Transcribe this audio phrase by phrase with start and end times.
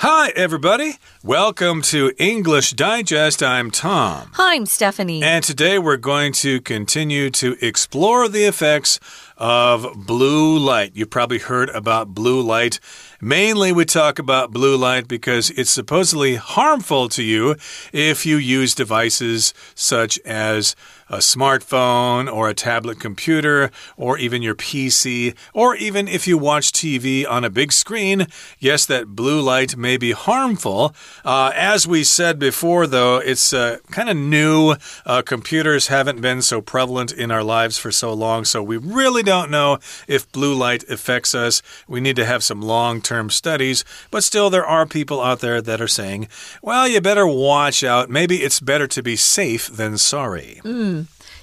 [0.00, 0.92] Hi, everybody.
[1.24, 3.42] Welcome to English Digest.
[3.42, 4.30] I'm Tom.
[4.34, 5.24] Hi, I'm Stephanie.
[5.24, 9.00] And today we're going to continue to explore the effects
[9.36, 10.92] of blue light.
[10.94, 12.78] You've probably heard about blue light.
[13.20, 17.56] Mainly, we talk about blue light because it's supposedly harmful to you
[17.92, 20.76] if you use devices such as
[21.08, 26.72] a smartphone or a tablet computer or even your PC, or even if you watch
[26.72, 28.26] TV on a big screen.
[28.58, 30.94] Yes, that blue light may be harmful.
[31.24, 34.76] Uh, as we said before, though, it's uh, kind of new.
[35.06, 39.22] Uh, computers haven't been so prevalent in our lives for so long, so we really
[39.22, 41.62] don't know if blue light affects us.
[41.86, 45.60] We need to have some long term studies, but still, there are people out there
[45.62, 46.28] that are saying,
[46.62, 48.10] well, you better watch out.
[48.10, 50.60] Maybe it's better to be safe than sorry.
[50.64, 50.97] Mm.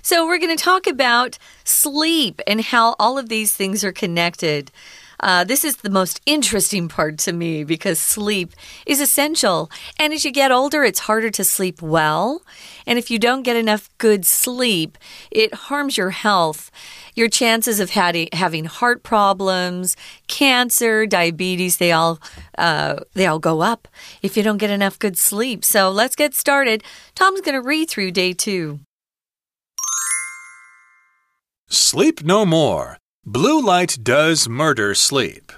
[0.05, 4.71] So, we're going to talk about sleep and how all of these things are connected.
[5.19, 8.53] Uh, this is the most interesting part to me because sleep
[8.85, 9.71] is essential.
[9.97, 12.43] And as you get older, it's harder to sleep well.
[12.85, 14.99] And if you don't get enough good sleep,
[15.31, 16.69] it harms your health.
[17.15, 22.19] Your chances of having heart problems, cancer, diabetes, they all,
[22.59, 23.87] uh, they all go up
[24.21, 25.65] if you don't get enough good sleep.
[25.65, 26.83] So let's get started.
[27.15, 28.84] Tom's going to read through day two.
[31.67, 32.97] Sleep no more.
[33.25, 35.51] Blue light does murder sleep.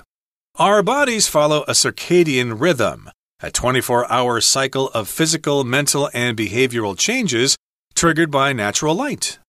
[0.56, 3.10] Our bodies follow a circadian rhythm,
[3.42, 7.58] a 24 hour cycle of physical, mental, and behavioral changes
[7.94, 9.40] triggered by natural light.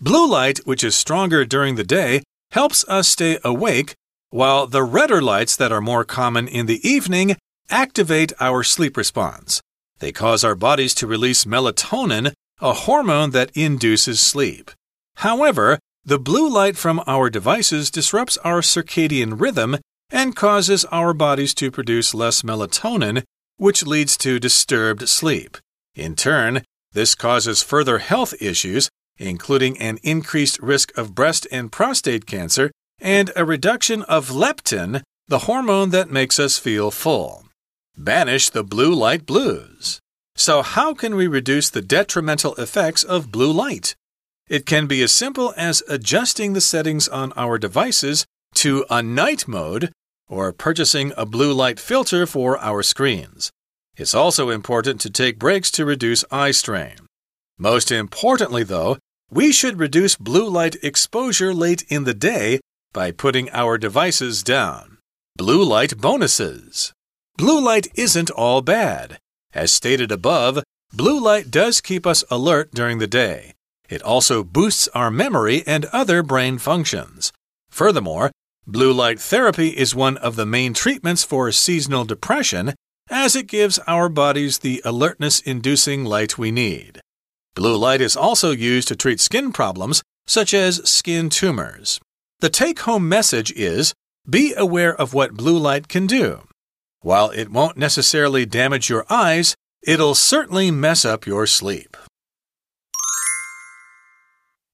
[0.00, 3.94] Blue light, which is stronger during the day, helps us stay awake,
[4.30, 7.36] while the redder lights that are more common in the evening
[7.68, 9.60] activate our sleep response.
[10.00, 14.70] They cause our bodies to release melatonin, a hormone that induces sleep.
[15.16, 19.76] However, the blue light from our devices disrupts our circadian rhythm
[20.10, 23.22] and causes our bodies to produce less melatonin,
[23.56, 25.58] which leads to disturbed sleep.
[25.94, 26.62] In turn,
[26.92, 33.30] this causes further health issues, including an increased risk of breast and prostate cancer and
[33.36, 37.44] a reduction of leptin, the hormone that makes us feel full.
[37.96, 40.00] Banish the blue light blues.
[40.36, 43.94] So, how can we reduce the detrimental effects of blue light?
[44.50, 49.46] It can be as simple as adjusting the settings on our devices to a night
[49.46, 49.92] mode
[50.28, 53.52] or purchasing a blue light filter for our screens.
[53.96, 56.96] It's also important to take breaks to reduce eye strain.
[57.58, 58.98] Most importantly, though,
[59.30, 62.58] we should reduce blue light exposure late in the day
[62.92, 64.98] by putting our devices down.
[65.36, 66.92] Blue light bonuses.
[67.36, 69.16] Blue light isn't all bad.
[69.54, 73.54] As stated above, blue light does keep us alert during the day.
[73.90, 77.32] It also boosts our memory and other brain functions.
[77.70, 78.30] Furthermore,
[78.66, 82.74] blue light therapy is one of the main treatments for seasonal depression
[83.10, 87.00] as it gives our bodies the alertness inducing light we need.
[87.56, 92.00] Blue light is also used to treat skin problems such as skin tumors.
[92.38, 93.92] The take home message is
[94.28, 96.42] be aware of what blue light can do.
[97.00, 101.96] While it won't necessarily damage your eyes, it'll certainly mess up your sleep.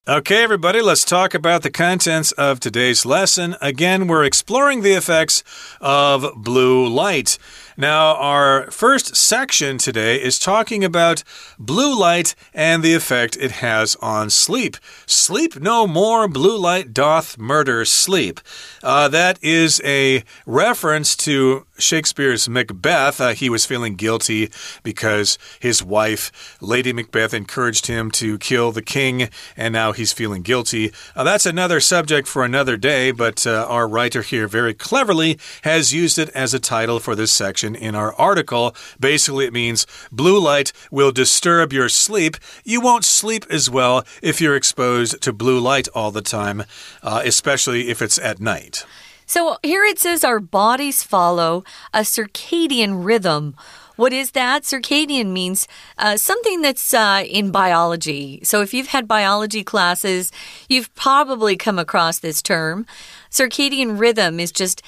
[0.08, 3.56] Okay, everybody, let's talk about the contents of today's lesson.
[3.60, 5.42] Again, we're exploring the effects
[5.80, 7.38] of blue light.
[7.78, 11.22] Now, our first section today is talking about
[11.58, 14.78] blue light and the effect it has on sleep.
[15.04, 18.40] Sleep no more, blue light doth murder sleep.
[18.82, 23.20] Uh, that is a reference to Shakespeare's Macbeth.
[23.20, 24.50] Uh, he was feeling guilty
[24.82, 30.40] because his wife, Lady Macbeth, encouraged him to kill the king, and now he's feeling
[30.40, 30.92] guilty.
[31.14, 35.92] Uh, that's another subject for another day, but uh, our writer here very cleverly has
[35.92, 38.76] used it as a title for this section in our article.
[39.00, 42.36] Basically, it means blue light will disturb your sleep.
[42.64, 46.64] You won't sleep as well if you're exposed to blue light all the time,
[47.02, 48.84] uh, especially if it's at night.
[49.26, 53.56] So here it says our bodies follow a circadian rhythm.
[53.96, 54.62] What is that?
[54.62, 55.66] Circadian means
[55.98, 58.40] uh, something that's uh, in biology.
[58.44, 60.30] So if you've had biology classes,
[60.68, 62.86] you've probably come across this term.
[63.30, 64.82] Circadian rhythm is just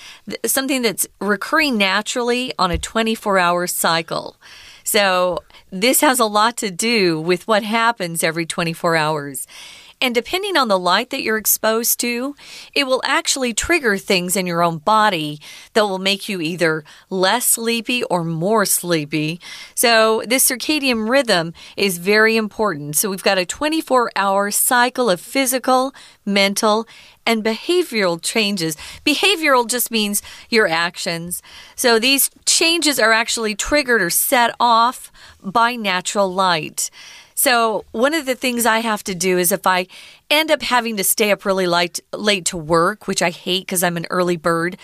[0.45, 4.37] something that's recurring naturally on a 24 hour cycle.
[4.85, 5.41] So
[5.71, 9.47] this has a lot to do with what happens every 24 hours.
[10.01, 12.37] And depending on the light that you're exposed to,
[12.73, 15.41] it will actually trigger things in your own body
[15.73, 19.41] that will make you either less sleepy or more sleepy.
[19.75, 22.95] So, this circadian rhythm is very important.
[22.95, 25.93] So, we've got a 24 hour cycle of physical,
[26.25, 26.87] mental,
[27.27, 28.77] and behavioral changes.
[29.05, 31.43] Behavioral just means your actions.
[31.75, 35.11] So, these changes are actually triggered or set off
[35.43, 36.89] by natural light.
[37.41, 39.87] So, one of the things I have to do is if I
[40.29, 43.85] end up having to stay up really late, late to work, which I hate because
[43.85, 44.77] I'm an early bird,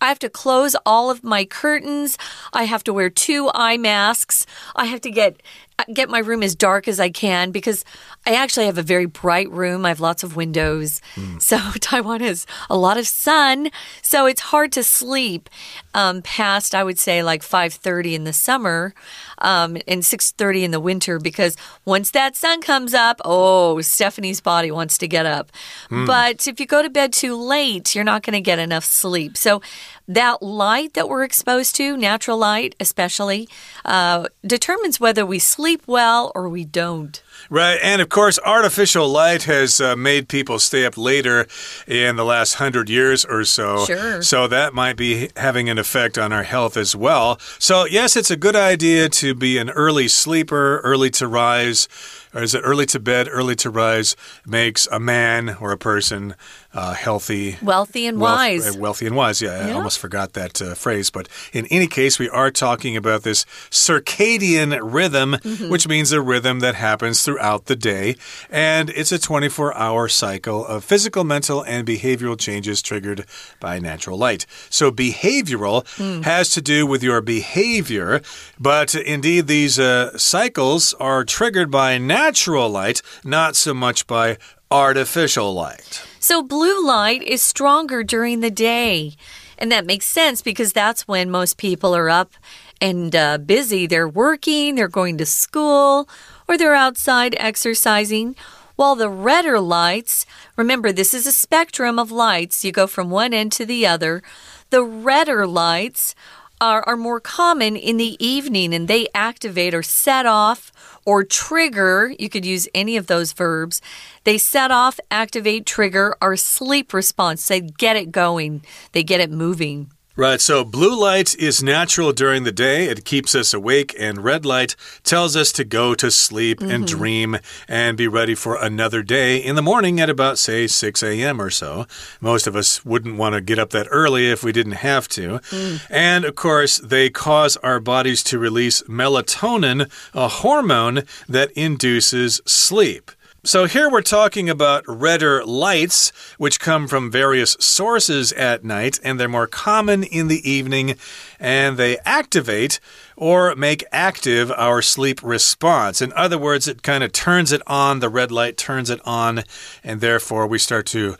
[0.00, 2.18] I have to close all of my curtains.
[2.52, 4.46] I have to wear two eye masks.
[4.74, 5.44] I have to get
[5.92, 7.84] get my room as dark as I can because
[8.26, 9.84] I actually have a very bright room.
[9.84, 11.00] I have lots of windows.
[11.14, 11.40] Mm.
[11.40, 13.70] So Taiwan has a lot of sun,
[14.02, 15.48] so it's hard to sleep
[15.94, 18.94] um, past I would say like 5:30 in the summer
[19.38, 24.70] um, and 6:30 in the winter because once that sun comes up, oh, Stephanie's body
[24.70, 25.52] wants to get up.
[25.90, 26.06] Mm.
[26.06, 29.36] But if you go to bed too late, you're not going to get enough sleep.
[29.36, 29.60] So
[30.08, 33.48] that light that we're exposed to, natural light especially,
[33.84, 37.22] uh, determines whether we sleep well or we don't.
[37.50, 37.78] Right.
[37.82, 41.46] And of course, artificial light has uh, made people stay up later
[41.86, 43.84] in the last hundred years or so.
[43.84, 44.22] Sure.
[44.22, 47.38] So that might be having an effect on our health as well.
[47.58, 51.88] So, yes, it's a good idea to be an early sleeper, early to rise
[52.34, 56.34] or is it early to bed, early to rise makes a man or a person
[56.74, 58.76] uh, healthy, wealthy, and wealth, wise?
[58.76, 59.42] Uh, wealthy and wise.
[59.42, 59.72] Yeah, yeah.
[59.72, 61.10] I almost forgot that uh, phrase.
[61.10, 65.68] But in any case, we are talking about this circadian rhythm, mm -hmm.
[65.68, 68.16] which means a rhythm that happens throughout the day.
[68.50, 73.24] And it's a 24 hour cycle of physical, mental, and behavioral changes triggered
[73.60, 74.46] by natural light.
[74.70, 76.24] So, behavioral mm.
[76.24, 78.20] has to do with your behavior.
[78.58, 82.21] But indeed, these uh, cycles are triggered by natural
[82.70, 84.38] light, not so much by
[84.70, 86.02] artificial light.
[86.18, 89.14] So, blue light is stronger during the day.
[89.58, 92.32] And that makes sense because that's when most people are up
[92.80, 93.86] and uh, busy.
[93.86, 96.08] They're working, they're going to school,
[96.48, 98.34] or they're outside exercising.
[98.74, 100.26] While the redder lights,
[100.56, 104.22] remember, this is a spectrum of lights, you go from one end to the other.
[104.70, 106.14] The redder lights
[106.60, 110.72] are, are more common in the evening and they activate or set off
[111.04, 112.14] or trigger.
[112.18, 113.80] You could use any of those verbs.
[114.24, 117.46] They set off, activate, trigger our sleep response.
[117.46, 119.90] They get it going, they get it moving.
[120.14, 122.84] Right, so blue light is natural during the day.
[122.84, 126.74] It keeps us awake, and red light tells us to go to sleep mm -hmm.
[126.74, 126.98] and mm-hmm.
[126.98, 131.40] dream and be ready for another day in the morning at about, say, 6 a.m.
[131.40, 131.86] or so.
[132.20, 135.40] Most of us wouldn't want to get up that early if we didn't have to.
[135.50, 135.80] Mm.
[135.90, 143.10] And of course, they cause our bodies to release melatonin, a hormone that induces sleep.
[143.44, 149.18] So here we're talking about redder lights, which come from various sources at night, and
[149.18, 150.94] they're more common in the evening,
[151.40, 152.78] and they activate
[153.16, 156.00] or make active our sleep response.
[156.00, 159.42] In other words, it kind of turns it on, the red light turns it on,
[159.82, 161.16] and therefore we start to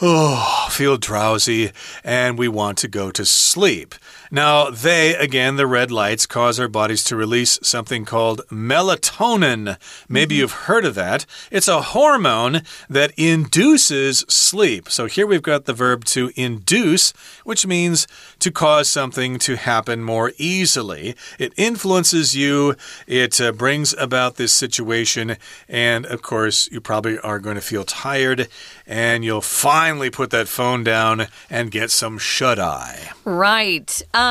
[0.00, 1.70] oh, feel drowsy
[2.02, 3.94] and we want to go to sleep.
[4.34, 9.76] Now, they, again, the red lights, cause our bodies to release something called melatonin.
[10.08, 10.38] Maybe mm -hmm.
[10.40, 11.24] you've heard of that.
[11.52, 14.90] It's a hormone that induces sleep.
[14.90, 17.12] So here we've got the verb to induce,
[17.44, 18.08] which means
[18.40, 21.14] to cause something to happen more easily.
[21.38, 22.74] It influences you,
[23.06, 25.36] it uh, brings about this situation,
[25.68, 28.48] and of course, you probably are going to feel tired
[28.86, 33.10] and you'll finally put that phone down and get some shut eye.
[33.24, 34.02] Right.
[34.12, 34.23] Um,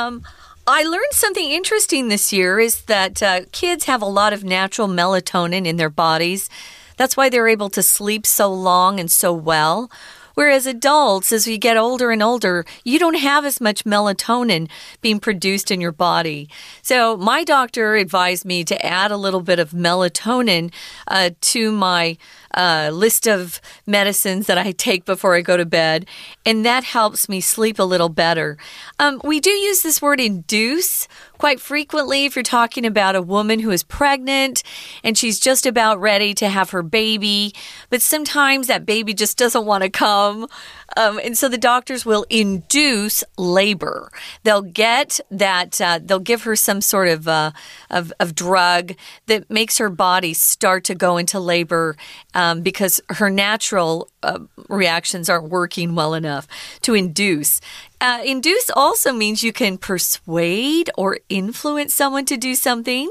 [0.66, 4.88] I learned something interesting this year is that uh, kids have a lot of natural
[4.88, 6.50] melatonin in their bodies.
[6.96, 9.92] That's why they're able to sleep so long and so well.
[10.36, 14.68] Whereas adults, as we get older and older, you don't have as much melatonin
[15.02, 16.50] being produced in your body.
[16.82, 20.72] So, my doctor advised me to add a little bit of melatonin
[21.08, 22.18] uh, to my
[22.54, 26.06] uh, list of medicines that I take before I go to bed,
[26.46, 28.58] and that helps me sleep a little better.
[29.00, 31.08] Um, we do use this word induce
[31.44, 34.64] quite frequently if you're talking about a woman who is pregnant
[35.04, 37.54] and she's just about ready to have her baby,
[37.90, 40.48] but sometimes that baby just doesn't want to come.
[40.96, 44.10] Um, and so the doctors will induce labor.
[44.44, 47.52] They'll get that, uh, they'll give her some sort of, uh,
[47.90, 48.94] of, of, drug
[49.26, 51.98] that makes her body start to go into labor
[52.44, 56.48] um, because her natural uh, reactions aren't working well enough
[56.82, 57.62] to induce.
[58.02, 63.10] Uh, induce also means you can persuade or influence someone to do something.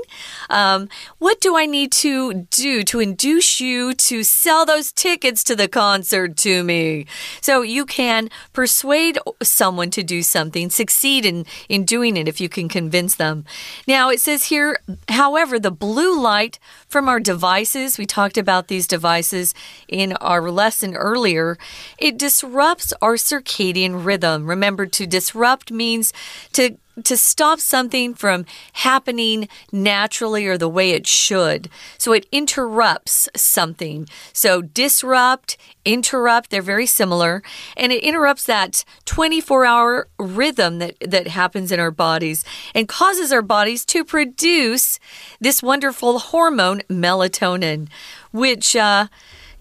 [0.51, 5.57] Um, what do I need to do to induce you to sell those tickets to
[5.57, 7.07] the concert to me?
[7.41, 12.51] So you can persuade someone to do something, succeed in, in doing it if you
[12.51, 13.47] can convince them.
[13.89, 16.59] Now it says here, however, the blue light
[16.93, 19.55] from our devices, we talked about these devices
[19.89, 21.57] in our lesson earlier,
[21.99, 24.47] it disrupts our circadian rhythm.
[24.47, 26.13] Remember, to disrupt means
[26.53, 28.45] to to stop something from
[28.75, 31.69] happening naturally or the way it should.
[31.99, 34.09] So it interrupts something.
[34.33, 37.43] So disrupt, interrupt, they're very similar.
[37.77, 42.45] And it interrupts that 24 hour rhythm that, that happens in our bodies
[42.75, 44.99] and causes our bodies to produce
[45.41, 47.89] this wonderful hormone, melatonin,
[48.33, 49.07] which, uh,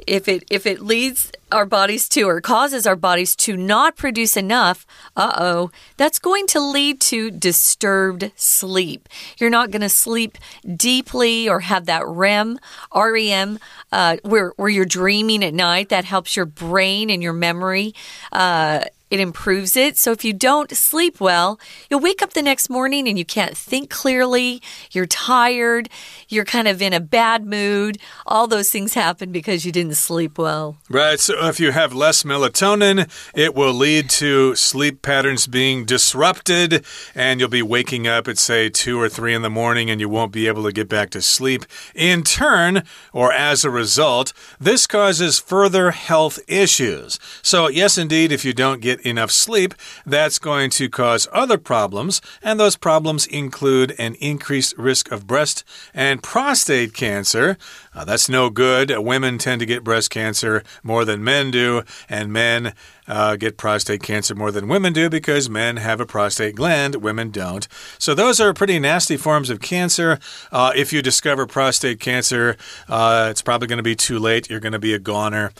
[0.07, 4.37] if it if it leads our bodies to or causes our bodies to not produce
[4.37, 9.09] enough, uh-oh, that's going to lead to disturbed sleep.
[9.37, 10.37] You're not going to sleep
[10.75, 12.59] deeply or have that REM,
[12.95, 13.59] REM,
[13.91, 15.89] uh, where where you're dreaming at night.
[15.89, 17.93] That helps your brain and your memory.
[18.31, 19.97] Uh, it improves it.
[19.97, 23.57] So if you don't sleep well, you'll wake up the next morning and you can't
[23.57, 24.61] think clearly.
[24.91, 25.89] You're tired.
[26.29, 27.97] You're kind of in a bad mood.
[28.25, 30.77] All those things happen because you didn't sleep well.
[30.89, 31.19] Right.
[31.19, 37.41] So if you have less melatonin, it will lead to sleep patterns being disrupted and
[37.41, 40.31] you'll be waking up at, say, two or three in the morning and you won't
[40.31, 41.65] be able to get back to sleep.
[41.93, 47.19] In turn, or as a result, this causes further health issues.
[47.41, 49.73] So, yes, indeed, if you don't get enough sleep,
[50.05, 55.63] that's going to cause other problems, and those problems include an increased risk of breast
[55.93, 57.57] and prostate cancer.
[57.93, 58.93] Uh, that's no good.
[58.97, 62.73] Women tend to get breast cancer more than men do, and men
[63.07, 67.29] uh, get prostate cancer more than women do because men have a prostate gland, women
[67.29, 67.67] don't.
[67.97, 70.19] So, those are pretty nasty forms of cancer.
[70.51, 72.55] Uh, if you discover prostate cancer,
[72.87, 74.49] uh, it's probably going to be too late.
[74.49, 75.51] You're going to be a goner.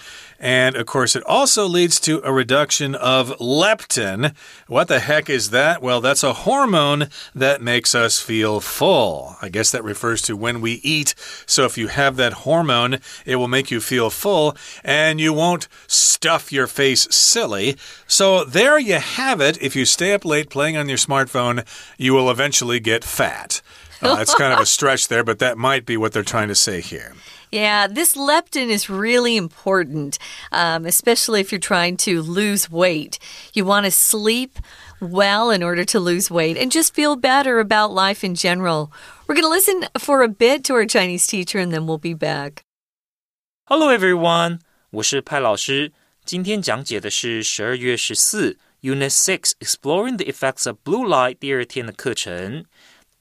[0.42, 4.34] And of course, it also leads to a reduction of leptin.
[4.68, 5.84] What the heck is that?
[5.84, 9.36] Well, that's a hormone that makes us feel full.
[9.40, 11.14] I guess that refers to when we eat.
[11.46, 15.68] So if you have that hormone, it will make you feel full and you won't
[15.86, 17.78] stuff your face silly.
[18.08, 19.62] So there you have it.
[19.62, 21.64] If you stay up late playing on your smartphone,
[22.00, 23.62] you will eventually get fat.
[24.02, 26.56] Uh, it's kind of a stretch there, but that might be what they're trying to
[26.56, 27.14] say here.
[27.51, 30.19] Yeah, this leptin is really important,
[30.51, 33.19] um, especially if you're trying to lose weight.
[33.55, 34.59] You want to sleep
[35.01, 38.91] well in order to lose weight and just feel better about life in general.
[39.27, 42.15] We're going to listen for a bit to our Chinese teacher and then we'll be
[42.15, 42.63] back.
[43.65, 45.93] Hello everyone，我是派老师。
[46.25, 52.65] 今天讲解的是十二月十四 Unit Six Exploring the Effects of Blue Light 第二天的课程。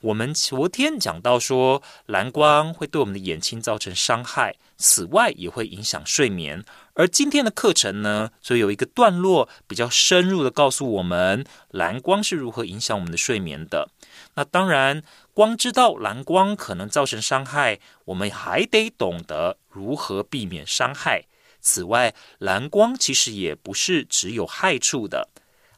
[0.03, 6.65] 我们昨天讲到说，蓝光会对我们的眼睛造成伤害，此外也会影响睡眠。
[6.95, 13.91] 而今天的课程呢，就有一个段落比较深入的告诉我们，蓝光是如何影响我们的睡眠的。
[14.37, 15.03] 那当然，
[15.35, 21.25] 光知道蓝光可能造成伤害，我们还得懂得如何避免伤害。
[21.61, 25.29] 此外，蓝光其实也不是只有害处的。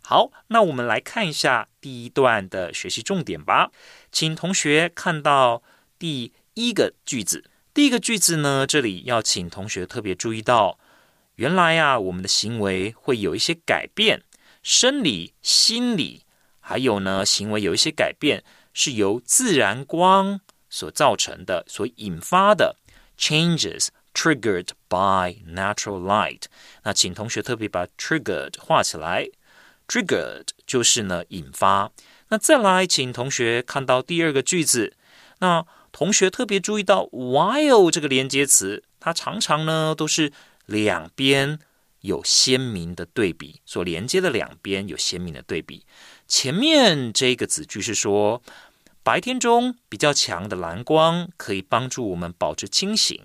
[0.05, 3.71] 好，那我们来看一下第一段的学习重点吧。
[4.13, 5.63] 请同学看到
[5.99, 7.51] 第一个句子。
[7.75, 10.79] 第一个句子呢，这里要请同学特别注意到，
[11.37, 14.23] 原来啊，我们的行为会有一些改变，
[14.63, 16.25] 生理、心理，
[16.61, 22.77] 还有呢，行为有一些改变是由自然光所造成的，所引发的
[23.19, 26.43] changes triggered by natural light。
[26.85, 29.27] 那请同学特别把 triggered 画起来。
[29.89, 31.91] Triggered 就是呢引发。
[32.33, 34.97] 那再来，请同学看到第二个句子。
[35.41, 40.33] 那同学特别注意到 while 这个连接词，它常常呢都是
[40.65, 41.59] 两边
[42.01, 45.85] 有鲜明的对比，所连接的两边有鲜明的对比。
[46.27, 48.43] 前面这个子句是说，
[49.03, 53.23] 白天中比较强的蓝光可以帮助我们保持清醒，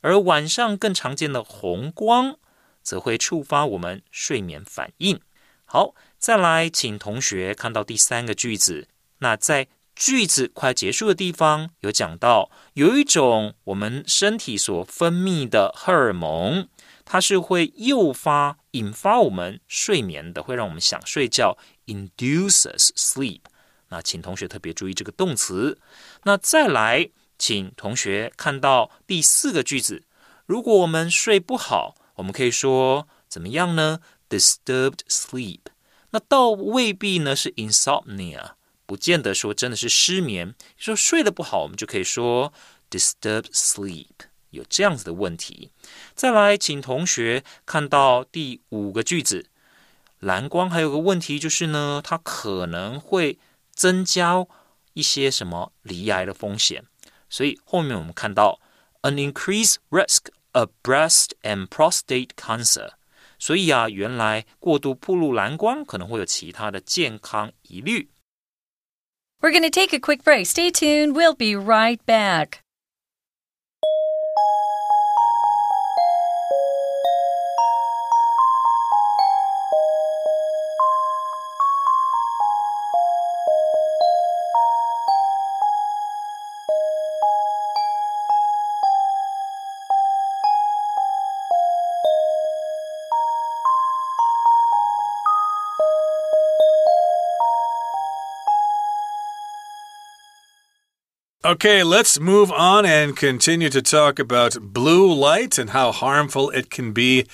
[0.00, 2.36] 而晚上更常见的红光
[2.82, 5.20] 则会触发我们睡眠反应。
[5.64, 8.88] 好，再来，请同学看到第三个句子。
[9.20, 16.68] 那在句子快结束的地方，有讲到有一种我们身体所分泌的荷尔蒙，
[17.06, 23.40] 它是会诱发、引发我们睡眠的，会让我们想睡觉，induces sleep。
[23.88, 25.78] 那请同学特别注意这个动词。
[26.24, 27.08] 那再来，
[27.38, 30.02] 请同学看到第四个句子。
[30.44, 35.60] 如果我们睡不好，我们可以说怎么样呢？disturbed sleep，
[36.10, 38.52] 那倒未必呢是 insomnia，
[38.86, 40.54] 不见得说真的是失眠。
[40.76, 42.52] 说睡得不好，我们就可以说
[42.90, 44.08] disturbed sleep，
[44.50, 45.70] 有这样子的问题。
[46.14, 49.46] 再来，请同学看到第五个句子，
[50.18, 53.38] 蓝光还有个问题就是呢，它可能会
[53.72, 54.44] 增加
[54.94, 56.84] 一些什么离癌的风险。
[57.28, 58.60] 所以后面我们看到
[59.02, 62.90] an increased risk of breast and prostate cancer。
[63.39, 68.09] 所以啊，原来过度暴露蓝光可能会有其他的健康疑虑。
[69.41, 70.45] We're going to take a quick break.
[70.45, 71.13] Stay tuned.
[71.13, 72.59] We'll be right back.
[101.50, 106.70] Okay, let's move on and continue to talk about blue light and how harmful it
[106.70, 107.26] can be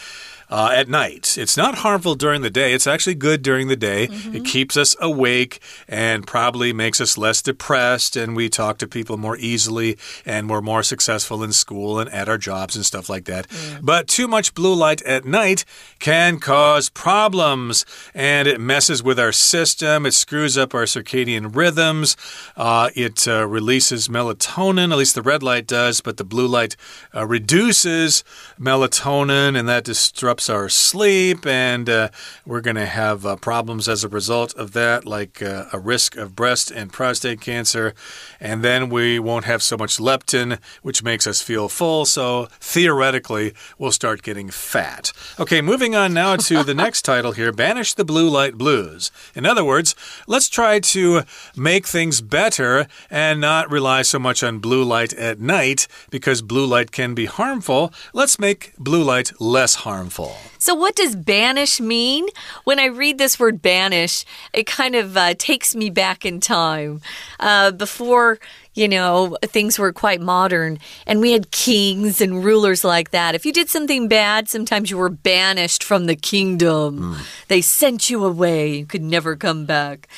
[0.48, 1.36] uh, at night.
[1.38, 2.72] It's not harmful during the day.
[2.72, 4.06] It's actually good during the day.
[4.06, 4.18] Mm -hmm.
[4.18, 4.52] It mm-hmm.
[4.52, 9.38] keeps us awake and probably makes us less depressed, and we talk to people more
[9.40, 13.46] easily, and we're more successful in school and at our jobs and stuff like that.
[13.82, 15.64] But too much blue light at night
[15.98, 17.84] can cause problems,
[18.14, 20.06] and it messes with our system.
[20.06, 22.16] It screws up our circadian rhythms.
[22.56, 26.76] Uh, it uh, releases melatonin, at least the red light does, but the blue light
[27.14, 28.24] uh, reduces
[28.58, 32.08] melatonin, and that disrupts disrupts our sleep, and uh,
[32.44, 36.16] we're going to have uh, problems as a result of that, like uh, a risk
[36.16, 37.94] of breast and prostate cancer.
[38.40, 42.04] And then we won't have so much leptin, which makes us feel full.
[42.04, 45.12] So theoretically, we'll start getting fat.
[45.38, 49.10] Okay, moving on now to the next title here Banish the Blue Light Blues.
[49.34, 49.94] In other words,
[50.26, 51.22] let's try to
[51.56, 56.66] make things better and not rely so much on blue light at night because blue
[56.66, 57.92] light can be harmful.
[58.12, 60.25] Let's make blue light less harmful.
[60.58, 62.26] So, what does banish mean?
[62.64, 67.00] When I read this word banish, it kind of uh, takes me back in time.
[67.38, 68.38] Uh, before,
[68.74, 73.34] you know, things were quite modern and we had kings and rulers like that.
[73.34, 77.14] If you did something bad, sometimes you were banished from the kingdom.
[77.14, 77.46] Mm.
[77.48, 80.08] They sent you away, you could never come back.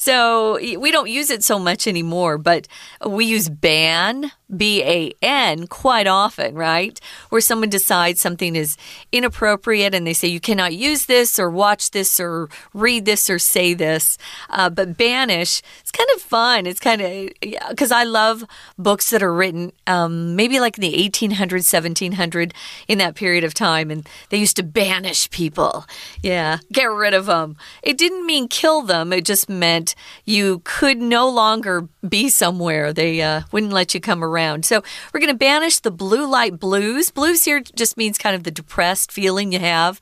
[0.00, 2.68] So we don't use it so much anymore, but
[3.04, 6.98] we use ban, B A N, quite often, right?
[7.30, 8.76] Where someone decides something is
[9.10, 13.40] inappropriate and they say you cannot use this or watch this or read this or
[13.40, 14.18] say this.
[14.50, 16.66] Uh, but banish, it's kind of fun.
[16.66, 17.30] It's kind of,
[17.70, 18.44] because I love
[18.76, 22.52] books that are written um, maybe like in the 1800s, 1700
[22.88, 23.90] in that period of time.
[23.90, 25.86] And they used to banish people.
[26.22, 27.56] Yeah, get rid of them.
[27.82, 29.94] It didn't mean kill them, it just meant
[30.26, 32.92] you could no longer be somewhere.
[32.92, 34.66] They uh, wouldn't let you come around.
[34.66, 34.82] So
[35.14, 37.10] we're going to banish the blue light blues.
[37.10, 40.00] Blues here just means kind of the depressed feeling you have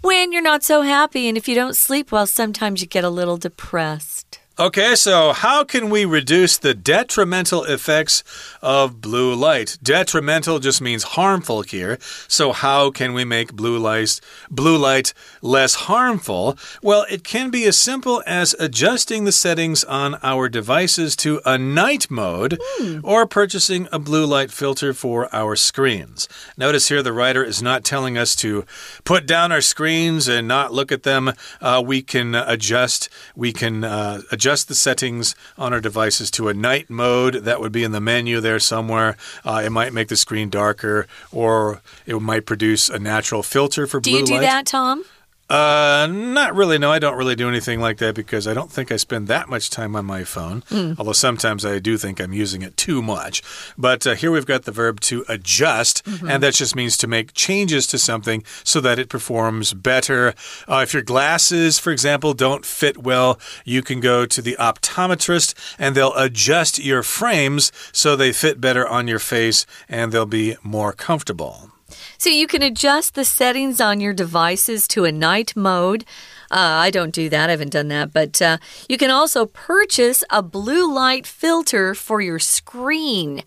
[0.00, 1.28] when you're not so happy.
[1.28, 4.35] And if you don't sleep well, sometimes you get a little depressed.
[4.58, 8.24] Okay, so how can we reduce the detrimental effects
[8.62, 9.76] of blue light?
[9.82, 11.98] Detrimental just means harmful here.
[12.26, 14.18] So how can we make blue light
[14.50, 16.56] blue light less harmful?
[16.82, 21.58] Well, it can be as simple as adjusting the settings on our devices to a
[21.58, 23.02] night mode mm.
[23.04, 26.30] or purchasing a blue light filter for our screens.
[26.56, 28.64] Notice here the writer is not telling us to
[29.04, 31.34] put down our screens and not look at them.
[31.60, 36.48] Uh, we can adjust, we can uh, adjust adjust the settings on our devices to
[36.48, 37.34] a night mode.
[37.34, 39.16] That would be in the menu there somewhere.
[39.44, 43.98] Uh, it might make the screen darker, or it might produce a natural filter for
[43.98, 44.26] do blue light.
[44.26, 45.04] Do you do that, Tom?
[45.48, 46.76] Uh, not really.
[46.76, 49.48] No, I don't really do anything like that because I don't think I spend that
[49.48, 50.62] much time on my phone.
[50.62, 50.98] Mm.
[50.98, 53.42] Although sometimes I do think I'm using it too much.
[53.78, 56.30] But uh, here we've got the verb to adjust, mm -hmm.
[56.30, 60.34] and that just means to make changes to something so that it performs better.
[60.68, 65.54] Uh, if your glasses, for example, don't fit well, you can go to the optometrist
[65.78, 70.56] and they'll adjust your frames so they fit better on your face and they'll be
[70.62, 71.75] more comfortable.
[72.18, 76.04] So you can adjust the settings on your devices to a night mode.
[76.50, 76.54] Uh,
[76.86, 77.48] I don't do that.
[77.48, 78.12] I haven't done that.
[78.12, 83.42] But uh, you can also purchase a blue light filter for your screen.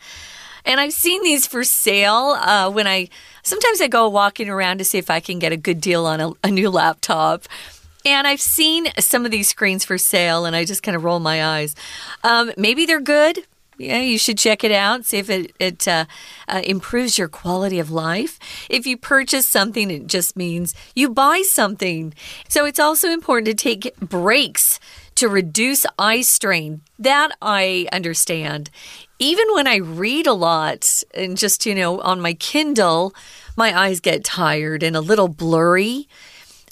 [0.66, 3.10] And I've seen these for sale uh, when I
[3.44, 6.20] sometimes I go walking around to see if I can get a good deal on
[6.20, 7.46] a, a new laptop.
[8.06, 11.20] And I've seen some of these screens for sale, and I just kind of roll
[11.20, 11.76] my eyes.
[12.24, 13.40] Um, maybe they're good,
[13.80, 15.06] yeah, you should check it out.
[15.06, 16.06] See if it, it uh,
[16.48, 18.38] uh, improves your quality of life.
[18.70, 22.14] If you purchase something, it just means you buy something.
[22.50, 24.80] So it's also important to take breaks
[25.16, 26.82] to reduce eye strain.
[27.00, 28.70] That I understand.
[29.18, 33.14] Even when I read a lot and just, you know, on my Kindle,
[33.56, 36.08] my eyes get tired and a little blurry.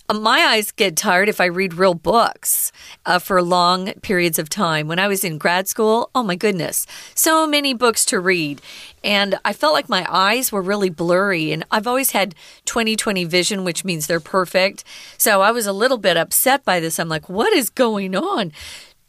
[0.09, 2.71] My eyes get tired if I read real books
[3.05, 4.87] uh, for long periods of time.
[4.87, 8.61] When I was in grad school, oh my goodness, so many books to read.
[9.03, 11.51] And I felt like my eyes were really blurry.
[11.51, 14.85] And I've always had 20 20 vision, which means they're perfect.
[15.17, 16.99] So I was a little bit upset by this.
[16.99, 18.53] I'm like, what is going on?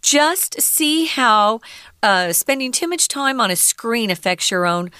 [0.02, 1.60] Just see how
[2.02, 4.90] uh, spending too much time on a screen affects your own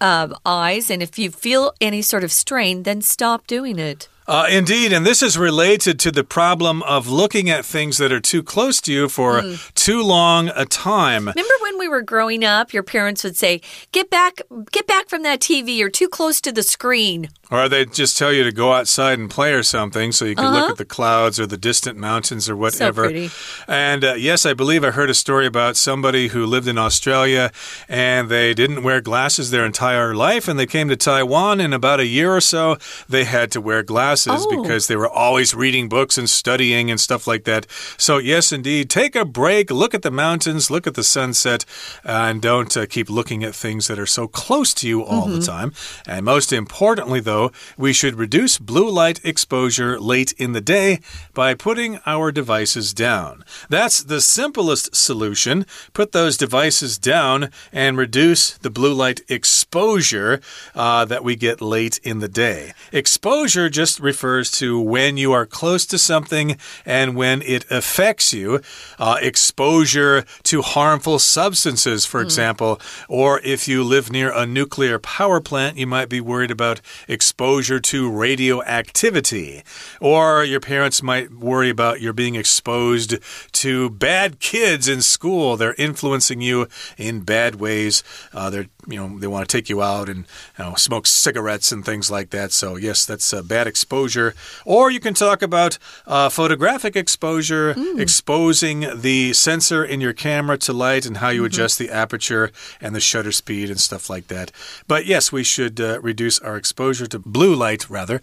[0.00, 0.88] uh, eyes.
[0.88, 4.08] And if you feel any sort of strain, then stop doing it.
[4.28, 8.20] Uh, indeed, and this is related to the problem of looking at things that are
[8.20, 9.74] too close to you for mm.
[9.78, 11.28] Too long a time.
[11.28, 13.60] Remember when we were growing up, your parents would say,
[13.92, 14.40] "Get back,
[14.72, 15.76] get back from that TV.
[15.76, 19.30] You're too close to the screen." Or they'd just tell you to go outside and
[19.30, 20.54] play or something so you could uh -huh.
[20.54, 20.72] look uh-huh.
[20.72, 23.08] at the clouds or the distant mountains or whatever.
[23.08, 23.30] So
[23.66, 27.50] and uh, yes, I believe I heard a story about somebody who lived in Australia
[27.88, 32.00] and they didn't wear glasses their entire life and they came to Taiwan in about
[32.00, 32.76] a year or so
[33.08, 34.62] they had to wear glasses oh.
[34.62, 37.66] because they were always reading books and studying and stuff like that.
[37.96, 41.64] So yes, indeed, take a break, look at the mountains, look at the sunset
[42.04, 45.32] and don't uh, keep looking at things that are so close to you all mm
[45.32, 45.40] -hmm.
[45.40, 45.60] the mm-hmm.
[45.60, 45.72] time.
[46.06, 51.00] And most importantly though, we should reduce blue light exposure late in the day
[51.34, 53.44] by putting our devices down.
[53.70, 55.66] That's the simplest solution.
[55.92, 60.40] Put those devices down and reduce the blue light exposure
[60.74, 62.72] uh, that we get late in the day.
[62.92, 68.60] Exposure just refers to when you are close to something and when it affects you.
[68.98, 72.24] Uh, exposure to harmful substances, for mm.
[72.24, 76.80] example, or if you live near a nuclear power plant, you might be worried about
[77.06, 79.62] exposure exposure to radioactivity.
[80.00, 83.16] Or your parents might worry about your being exposed
[83.52, 85.56] to bad kids in school.
[85.56, 88.02] They're influencing you in bad ways.
[88.32, 90.24] Uh, they're you know they want to take you out and
[90.58, 92.52] you know, smoke cigarettes and things like that.
[92.52, 94.34] So yes, that's a bad exposure.
[94.64, 98.00] Or you can talk about uh, photographic exposure, mm.
[98.00, 101.54] exposing the sensor in your camera to light and how you mm -hmm.
[101.54, 102.50] adjust the aperture
[102.82, 104.52] and the shutter speed and stuff like that.
[104.86, 108.20] But yes, we should uh, reduce our exposure to blue light rather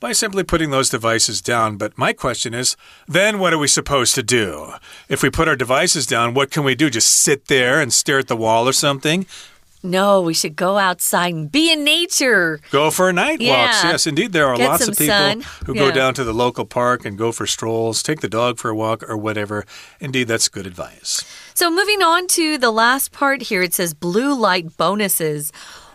[0.00, 1.78] by simply putting those devices down.
[1.78, 4.74] But my question is then what are we supposed to do?
[5.08, 6.88] If we put our devices down, what can we do?
[6.90, 9.26] Just sit there and stare at the wall or something?
[9.82, 12.60] No, we should go outside and be in nature.
[12.70, 13.66] Go for a night yeah.
[13.66, 13.84] walks.
[13.84, 14.32] Yes, indeed.
[14.32, 15.40] There are Get lots of people sun.
[15.64, 15.80] who yeah.
[15.80, 18.74] go down to the local park and go for strolls, take the dog for a
[18.74, 19.64] walk, or whatever.
[19.98, 21.24] Indeed, that's good advice.
[21.54, 25.50] So, moving on to the last part here, it says blue light bonuses.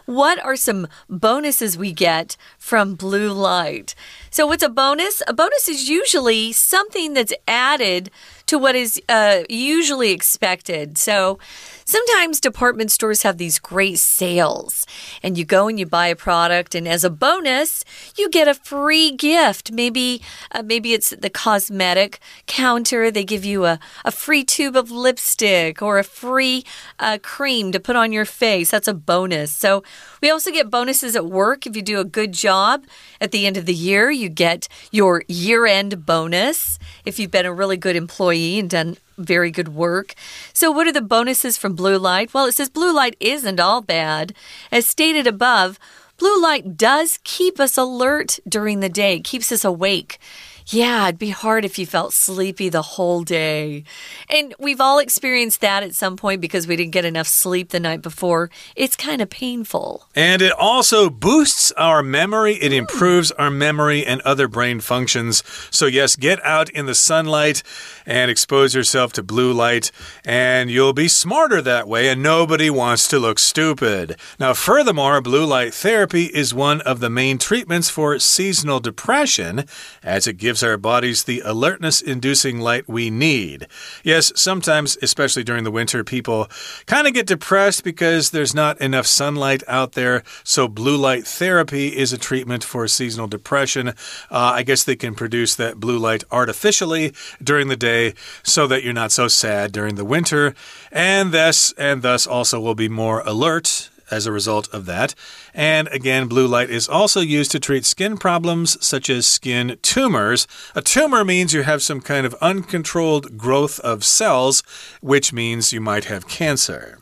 [0.05, 3.95] What are some bonuses we get from blue light?
[4.35, 5.23] So, what's a bonus?
[5.27, 8.11] A bonus is usually something that's added
[8.47, 10.97] to what is uh, usually expected.
[10.97, 11.39] So,
[11.87, 14.87] Sometimes department stores have these great sales,
[15.21, 17.85] and you go and you buy a product, and as a bonus,
[18.17, 19.71] you get a free gift.
[19.71, 23.11] Maybe, uh, maybe it's the cosmetic counter.
[23.11, 26.65] They give you a, a free tube of lipstick or a free
[26.97, 28.71] uh, cream to put on your face.
[28.71, 29.51] That's a bonus.
[29.51, 29.83] So
[30.23, 32.83] we also get bonuses at work if you do a good job.
[33.21, 37.45] At the end of the year, you get your year end bonus if you've been
[37.45, 40.13] a really good employee and done very good work.
[40.53, 42.33] So, what are the bonuses from blue light?
[42.33, 44.33] Well, it says blue light isn't all bad.
[44.71, 45.79] As stated above,
[46.17, 50.19] blue light does keep us alert during the day, keeps us awake.
[50.67, 53.83] Yeah, it'd be hard if you felt sleepy the whole day.
[54.29, 57.79] And we've all experienced that at some point because we didn't get enough sleep the
[57.79, 58.49] night before.
[58.75, 60.07] It's kind of painful.
[60.15, 65.43] And it also boosts our memory, it improves our memory and other brain functions.
[65.69, 67.61] So, yes, get out in the sunlight
[68.07, 69.91] and expose yourself to blue light,
[70.23, 74.15] and you'll be smarter that way, and nobody wants to look stupid.
[74.39, 79.65] Now, furthermore, blue light therapy is one of the main treatments for seasonal depression,
[80.01, 83.67] as it gives our bodies the alertness inducing light we need.
[84.03, 86.49] Yes, sometimes, especially during the winter, people
[86.85, 91.95] kind of get depressed because there's not enough sunlight out there, so blue light therapy
[91.95, 93.89] is a treatment for seasonal depression.
[93.89, 93.93] Uh,
[94.31, 97.13] I guess they can produce that blue light artificially
[97.43, 98.13] during the day
[98.43, 100.53] so that you're not so sad during the winter,
[100.91, 105.15] and thus and thus also will be more alert as a result of that.
[105.53, 110.47] And again, blue light is also used to treat skin problems such as skin tumors.
[110.75, 114.63] A tumor means you have some kind of uncontrolled growth of cells,
[115.01, 116.99] which means you might have cancer.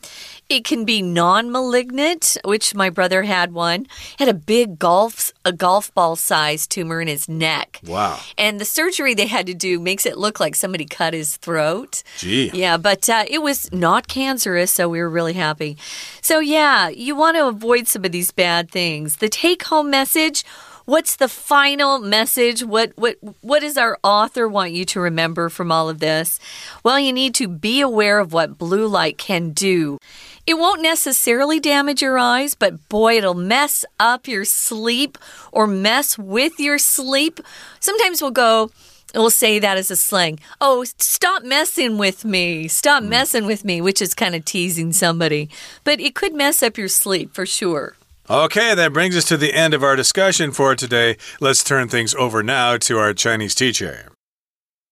[0.48, 3.86] It can be non-malignant, which my brother had one.
[4.18, 7.80] He had a big golf a golf ball sized tumor in his neck.
[7.86, 8.18] Wow.
[8.38, 12.02] And the surgery they had to do makes it look like somebody cut his throat.
[12.18, 12.50] Gee.
[12.52, 15.76] Yeah, but uh, it was not cancerous, so we were really happy.
[16.20, 19.16] So yeah, you want to avoid some of these bad things.
[19.16, 20.44] The take-home message
[20.84, 22.62] what's the final message?
[22.62, 26.38] What what what does our author want you to remember from all of this?
[26.82, 29.98] Well, you need to be aware of what blue light can do.
[30.45, 35.17] It won't necessarily damage your eyes, but boy, it'll mess up your sleep
[35.51, 37.39] or mess with your sleep.
[37.79, 38.71] Sometimes we'll go,
[39.13, 40.39] we'll say that as a slang.
[40.59, 42.67] Oh, stop messing with me.
[42.67, 43.09] Stop mm.
[43.09, 45.49] messing with me, which is kind of teasing somebody.
[45.83, 47.95] But it could mess up your sleep for sure.
[48.27, 51.17] Okay, that brings us to the end of our discussion for today.
[51.39, 54.11] Let's turn things over now to our Chinese teacher.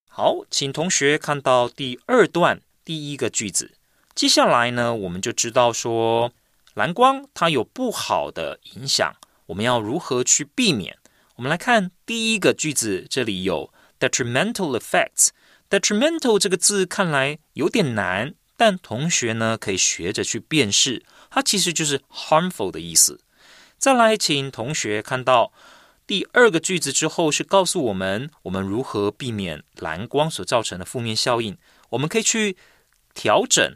[0.08, 3.70] 好，请同学看到第二段第一个句子。
[4.15, 6.31] 接下来呢，我们就知道说
[6.75, 9.15] 蓝光它有不好的影响，
[9.47, 10.97] 我们要如何去避免？
[11.35, 15.29] 我们来看第一个句子，这里有 detrimental effects。
[15.67, 23.19] detrimental 这个字看来有点难，但同学呢可以学着去辨识，它其实就是 harmful 的意思。
[23.79, 25.51] 再来，请同学看到
[26.05, 31.57] 第二个句子之后，是告诉我们我们如何避免蓝光所造成的负面效应。
[31.89, 32.55] 我们可以去
[33.15, 33.75] 调整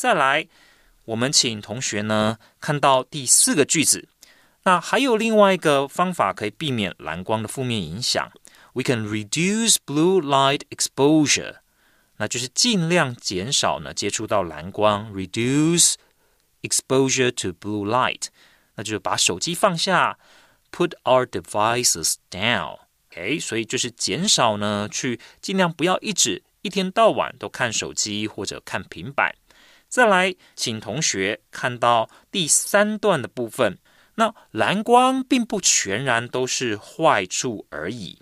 [0.00, 0.48] 再来，
[1.04, 4.08] 我们请同学呢看到第四个句子。
[4.62, 8.32] 那还有另外一个方法可以避免蓝光的负面影响。
[8.72, 11.56] We can reduce blue light exposure，
[12.16, 15.96] 那就是尽量减少呢接触到蓝光，reduce
[16.62, 18.28] exposure to blue light，
[18.76, 20.18] 那就是把手机放下
[20.72, 22.78] ，put our devices down。
[23.10, 29.34] OK，所以就是减少呢，去尽量不要一直一天到晚都看手机或者看平板。
[29.90, 33.76] 再来，请同学看到第三段的部分。
[34.14, 38.20] 那蓝光并不全然都是坏处而已，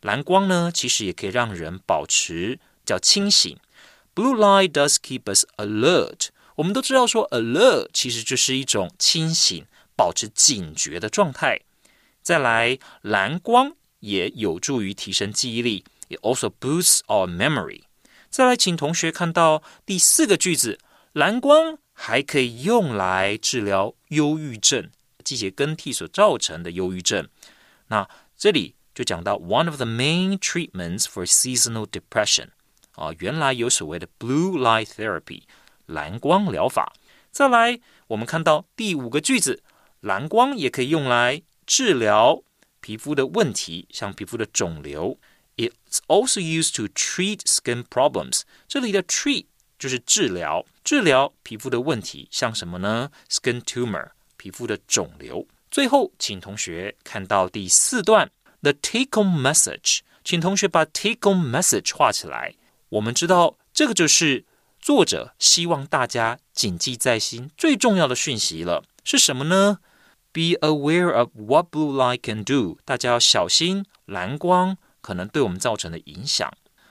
[0.00, 3.58] 蓝光呢，其实也可以让人保持较清醒。
[4.14, 6.28] Blue light does keep us alert。
[6.54, 11.60] 我们都知道说，alert 其实就是一种清醒、保持警觉的状态。
[12.22, 17.82] 再来，蓝光也有助于提升记忆力，it also boosts our memory。
[18.30, 20.78] 再来，请同学看到第四个句子，
[21.13, 24.89] 蓝光还可以用来治疗忧郁症。
[25.23, 27.27] 季节更替所造成的忧郁症。
[27.87, 32.49] 那这里就讲到 one of the main treatments for seasonal depression
[32.93, 35.43] 啊，原来有所谓的 blue light therapy
[35.87, 36.93] 蓝光疗法。
[37.31, 39.63] 再来，我们看到第五个句子，
[40.01, 42.43] 蓝光也可以用来治疗
[42.79, 45.17] 皮肤的问题，像皮肤的肿瘤。
[45.57, 48.41] It's also used to treat skin problems。
[48.67, 49.45] 这里的 treat
[49.80, 54.10] 就是治疗，治疗皮肤的问题，像什么呢？skin tumor。
[54.36, 55.46] 皮肤的肿瘤。
[55.70, 58.30] 最后，请同学看到第四段
[58.62, 62.54] ，the take-home message，请同学把 take-home message 画起来。
[62.88, 64.46] 我们知道，这个就是
[64.80, 69.80] 作者希望大家谨记在心最重要的讯息了，是什么呢
[70.32, 76.50] ？Be aware of what blue light can do，大家要小心蓝光可能对我们造成的影响。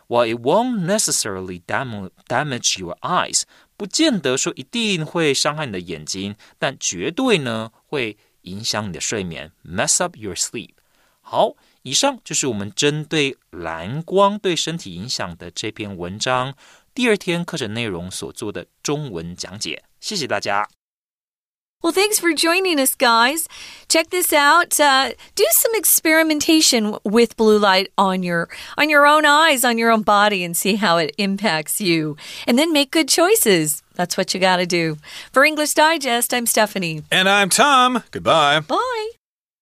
[0.10, 3.44] While it won't necessarily damage your eyes，
[3.78, 10.72] 不见得说一定会伤害你的眼睛，但绝对呢会影响你的睡眠，mess up your sleep。
[11.22, 16.56] 好，以上就是我们针对蓝光对身体影响的这篇文章
[16.96, 19.84] 第二天课程内容所做的中文讲解。
[20.00, 20.68] 谢谢大家。
[21.82, 23.48] Well, thanks for joining us, guys.
[23.88, 24.78] Check this out.
[24.82, 29.90] Uh, do some experimentation with blue light on your on your own eyes, on your
[29.90, 32.18] own body, and see how it impacts you.
[32.46, 33.82] And then make good choices.
[33.96, 34.98] That's what you got to do.
[35.32, 37.04] For English Digest, I'm Stephanie.
[37.12, 38.04] And I'm Tom.
[38.12, 38.60] Goodbye.
[38.60, 39.10] Bye.